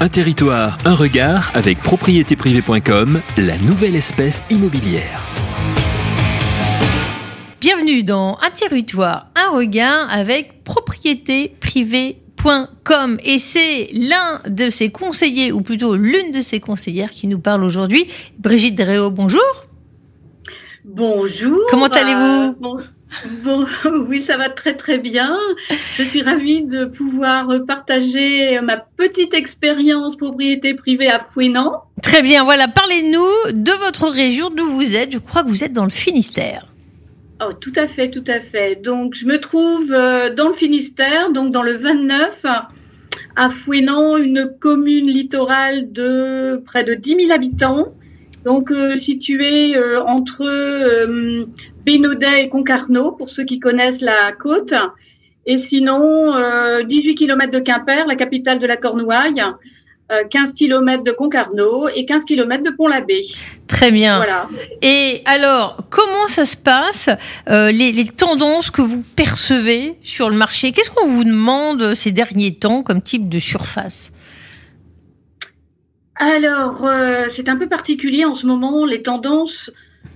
[0.00, 5.20] Un territoire, un regard avec propriétéprivée.com, la nouvelle espèce immobilière.
[7.60, 15.60] Bienvenue dans Un territoire, un regard avec propriétéprivée.com et c'est l'un de ses conseillers ou
[15.60, 18.08] plutôt l'une de ses conseillères qui nous parle aujourd'hui.
[18.40, 19.40] Brigitte Dréau, bonjour.
[20.84, 21.60] Bonjour.
[21.70, 22.56] Comment allez-vous?
[22.60, 22.76] Bon,
[23.44, 23.66] bon,
[24.08, 25.36] oui, ça va très très bien.
[25.96, 31.82] Je suis ravie de pouvoir partager ma petite expérience propriété privée à Fouenan.
[32.02, 35.12] Très bien, voilà, parlez-nous de votre région, d'où vous êtes.
[35.12, 36.66] Je crois que vous êtes dans le Finistère.
[37.44, 38.76] Oh, tout à fait, tout à fait.
[38.76, 42.44] Donc, je me trouve dans le Finistère, donc dans le 29,
[43.36, 47.94] à Fouenan, une commune littorale de près de 10 000 habitants
[48.44, 51.46] donc euh, situé euh, entre euh,
[51.84, 54.74] Bénodet et Concarneau, pour ceux qui connaissent la côte.
[55.44, 56.32] Et sinon,
[56.86, 59.42] 18 km de Quimper, la capitale de la Cornouaille,
[60.30, 63.22] 15 km de Concarneau et 15 km de Pont-l'Abbé.
[63.66, 64.18] Très bien.
[64.18, 64.48] Voilà.
[64.82, 67.10] Et alors, comment ça se passe,
[67.48, 70.70] les, les, tendances que vous percevez sur le marché?
[70.70, 74.12] Qu'est-ce qu'on vous demande ces derniers temps comme type de surface?
[76.22, 79.72] Alors, euh, c'est un peu particulier en ce moment, les tendances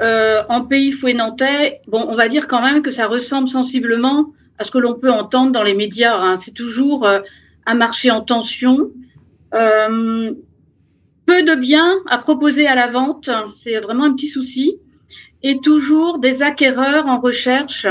[0.00, 1.80] euh, en pays fouet-nantais.
[1.88, 5.10] Bon, on va dire quand même que ça ressemble sensiblement à ce que l'on peut
[5.10, 6.16] entendre dans les médias.
[6.16, 6.36] Hein.
[6.36, 7.20] C'est toujours euh,
[7.66, 8.90] un marché en tension.
[9.50, 13.28] peu de biens à proposer à la vente,
[13.60, 14.78] c'est vraiment un petit souci.
[15.42, 17.86] Et toujours des acquéreurs en recherche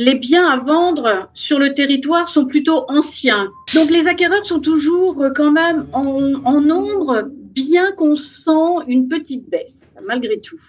[0.00, 3.52] les biens à vendre sur le territoire sont plutôt anciens.
[3.74, 9.50] Donc les acquéreurs sont toujours euh, quand même en, nombre, bien qu'on sent une petite
[9.50, 10.60] baisse, malgré tout.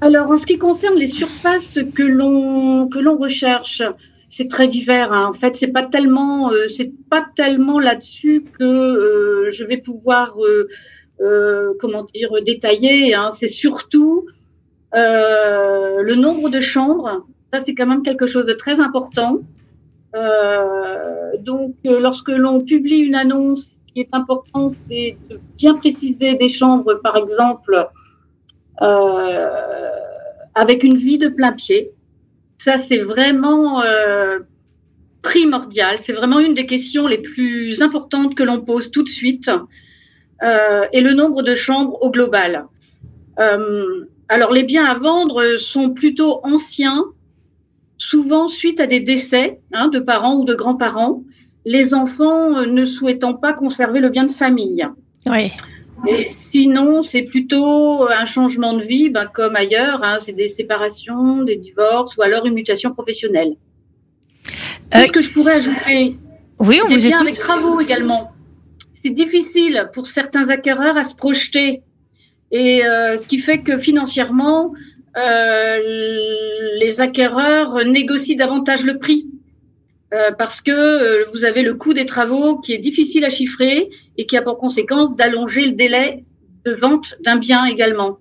[0.00, 3.84] Alors en ce qui concerne les surfaces que l'on recherche,
[4.28, 5.12] c'est très divers.
[5.12, 5.26] Hein.
[5.28, 6.66] En fait, c'est pas tellement euh,
[7.08, 10.36] pas tellement là-dessus que euh, je vais pouvoir
[11.78, 13.14] comment dire détailler.
[13.14, 13.30] Hein.
[13.38, 14.26] C'est surtout
[14.92, 17.24] le nombre de chambres
[17.64, 19.40] c'est quand même quelque chose de très important.
[20.16, 25.74] Euh, donc, euh, lorsque l'on publie une annonce, ce qui est important, c'est de bien
[25.74, 27.88] préciser des chambres, par exemple,
[28.82, 29.38] euh,
[30.54, 31.92] avec une vie de plein pied.
[32.58, 33.82] Ça, c'est vraiment
[35.22, 35.98] primordial.
[35.98, 39.50] C'est vraiment une des questions les plus importantes que l'on pose tout de suite.
[40.92, 42.66] et le nombre de chambres au global.
[43.36, 47.04] alors, les biens à vendre sont plutôt anciens
[48.10, 51.22] souvent suite à des décès hein, de parents ou de grands-parents,
[51.64, 54.86] les enfants euh, ne souhaitant pas conserver le bien de famille.
[55.26, 55.50] Oui.
[56.06, 61.42] Et sinon, c'est plutôt un changement de vie, ben, comme ailleurs, hein, c'est des séparations,
[61.42, 63.54] des divorces ou alors une mutation professionnelle.
[64.46, 64.50] Euh,
[64.92, 66.16] Qu'est-ce que je pourrais ajouter?
[66.60, 68.32] Oui, on des vous avec travaux également.
[68.92, 71.82] C'est difficile pour certains acquéreurs à se projeter.
[72.52, 79.26] Et euh, ce qui fait que financièrement, euh, les acquéreurs négocient davantage le prix.
[80.14, 83.88] Euh, parce que euh, vous avez le coût des travaux qui est difficile à chiffrer
[84.16, 86.24] et qui a pour conséquence d'allonger le délai
[86.64, 88.18] de vente d'un bien également.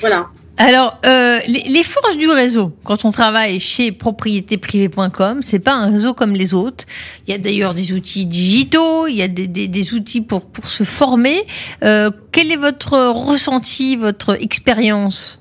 [0.00, 0.28] Voilà.
[0.56, 6.34] Alors, les, forces du réseau, quand on travaille chez propriétéprivée.com, c'est pas un réseau comme
[6.34, 6.84] les autres.
[7.26, 10.64] Il y a d'ailleurs des outils digitaux, il y a des, des outils pour, pour
[10.64, 11.46] se former.
[11.80, 15.40] quel est votre ressenti, votre expérience?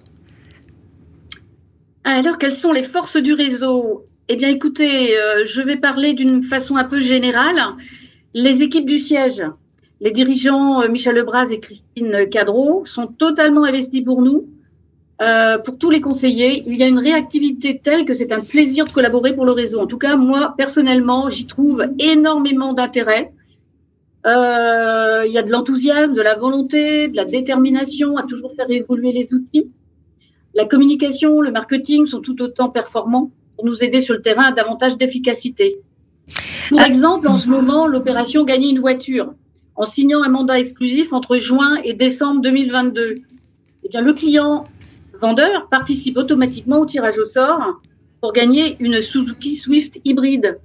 [2.15, 4.05] Alors, quelles sont les forces du réseau?
[4.29, 7.61] Eh bien, écoutez, euh, je vais parler d'une façon un peu générale.
[8.33, 9.43] Les équipes du siège,
[9.99, 14.47] les dirigeants euh, Michel Lebras et Christine Cadreau sont totalement investis pour nous,
[15.21, 16.63] euh, pour tous les conseillers.
[16.65, 19.81] Il y a une réactivité telle que c'est un plaisir de collaborer pour le réseau.
[19.81, 23.33] En tout cas, moi, personnellement, j'y trouve énormément d'intérêt.
[24.25, 29.11] il y a de l'enthousiasme, de la volonté, de la détermination à toujours faire évoluer
[29.11, 29.71] les outils.
[30.57, 34.51] La communication, le marketing sont tout autant performants pour nous aider sur le terrain à
[34.51, 35.77] davantage d'efficacité.
[36.69, 36.87] Pour ah.
[36.87, 39.35] exemple, en ce moment, l'opération Gagner une voiture,
[39.75, 43.17] en signant un mandat exclusif entre juin et décembre 2022,
[43.83, 44.63] eh bien, le client
[45.21, 47.79] vendeur participe automatiquement au tirage au sort
[48.19, 50.57] pour gagner une Suzuki Swift hybride.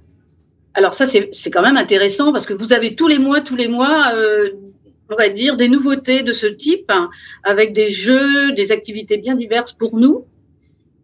[0.73, 3.67] Alors ça, c'est quand même intéressant parce que vous avez tous les mois, tous les
[3.67, 4.49] mois, euh,
[5.09, 7.09] on va dire, des nouveautés de ce type, hein,
[7.43, 10.25] avec des jeux, des activités bien diverses pour nous.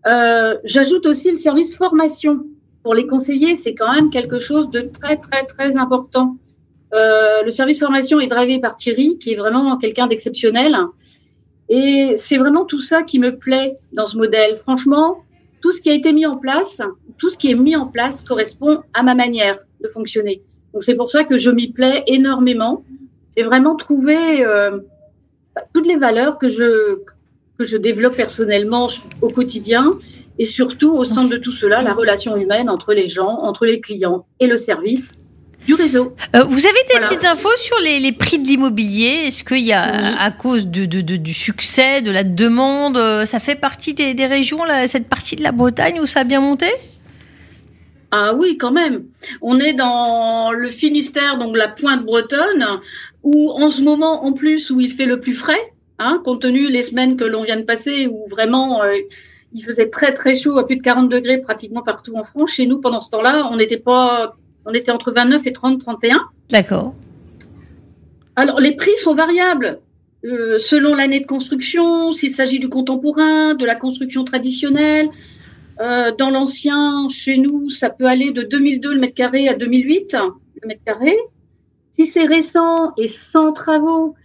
[0.08, 2.46] Euh, j'ajoute aussi le service formation.
[2.84, 6.38] Pour les conseillers, c'est quand même quelque chose de très, très, très important.
[6.94, 10.76] Euh, le service formation est drivé par Thierry, qui est vraiment quelqu'un d'exceptionnel.
[11.68, 14.58] Et c'est vraiment tout ça qui me plaît dans ce modèle.
[14.58, 15.24] Franchement,
[15.62, 16.82] tout ce qui a été mis en place,
[17.18, 20.42] tout ce qui est mis en place correspond à ma manière de fonctionner.
[20.74, 22.84] Donc c'est pour ça que je m'y plais énormément.
[23.40, 24.80] J'ai vraiment trouvé euh,
[25.74, 26.98] toutes les valeurs que je,
[27.58, 28.90] que je développe personnellement
[29.22, 29.94] au quotidien
[30.38, 33.80] et surtout au centre de tout cela, la relation humaine entre les gens, entre les
[33.80, 35.22] clients et le service
[35.66, 36.14] du réseau.
[36.36, 39.28] Euh, vous avez des petites infos sur les, les prix de l'immobilier?
[39.28, 43.24] Est-ce qu'il y a, à cause de, de, de, du succès, de la demande, euh,
[43.24, 46.24] ça fait partie des, des régions, là, cette partie de la Bretagne où ça a
[46.26, 46.68] bien monté?
[48.12, 49.04] Ah oui, quand même.
[49.40, 52.66] On est dans le Finistère, donc la pointe bretonne,
[53.24, 56.70] où en ce moment, en plus, où il fait le plus frais, hein, compte tenu
[56.70, 58.94] les semaines que l'on vient de passer, où vraiment euh,
[59.54, 62.52] il faisait très très chaud, à plus de 40 degrés pratiquement partout en France.
[62.52, 64.36] Chez nous, pendant ce temps-là, on n'était pas,
[64.66, 66.22] on était entre 29 et 30, 31.
[66.50, 66.94] D'accord.
[68.36, 69.80] Alors les prix sont variables.
[70.26, 75.10] Euh, selon l'année de construction, s'il s'agit du contemporain, de la construction traditionnelle,
[75.82, 80.18] euh, dans l'ancien, chez nous, ça peut aller de 2002 le mètre carré à 2008
[80.62, 81.16] le mètre carré.
[82.00, 84.16] Si c'est récent et sans travaux,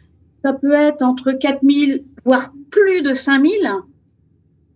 [0.45, 3.69] ça peut être entre 4000 voire plus de 5000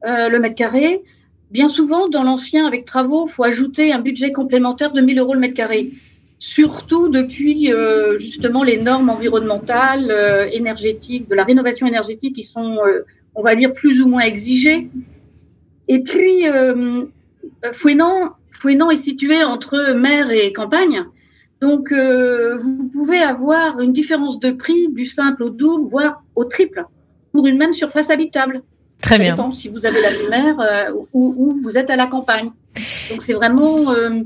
[0.05, 1.05] euh, le mètre carré.
[1.53, 5.39] Bien souvent, dans l'ancien, avec travaux, faut ajouter un budget complémentaire de 1000 euros le
[5.39, 5.93] mètre carré.
[6.41, 12.79] Surtout depuis euh, justement les normes environnementales, euh, énergétiques, de la rénovation énergétique qui sont,
[12.85, 13.05] euh,
[13.37, 14.91] on va dire, plus ou moins exigées.
[15.87, 16.47] Et puis,
[17.73, 21.05] Fouenan, Fouenan est situé entre mer et campagne.
[21.61, 26.45] Donc, euh, vous pouvez avoir une différence de prix du simple au double, voire au
[26.45, 26.85] triple,
[27.33, 28.63] pour une même surface habitable.
[29.03, 29.33] Très Ça bien.
[29.33, 32.51] dépend si vous avez la mer euh, ou, ou vous êtes à la campagne.
[33.11, 34.21] Donc, c'est vraiment euh,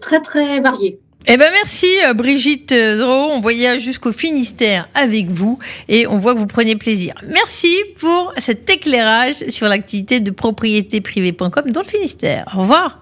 [0.00, 0.98] très, très varié.
[1.26, 3.30] Eh ben merci euh, Brigitte Drault.
[3.32, 7.14] On voyage jusqu'au Finistère avec vous et on voit que vous prenez plaisir.
[7.26, 12.46] Merci pour cet éclairage sur l'activité de propriétéprivée.com dans le Finistère.
[12.56, 13.00] Au revoir.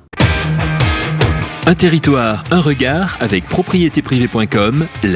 [1.68, 4.86] Un territoire, un regard avec propriétéprivée.com,